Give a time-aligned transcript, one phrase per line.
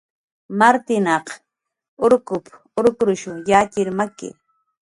[0.59, 1.25] "Martinaq
[2.07, 2.45] urkup""
[2.83, 4.29] urkrushu yatxir maki"